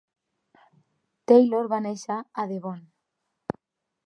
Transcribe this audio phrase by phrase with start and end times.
[1.31, 2.85] Taylor va néixer a Devon.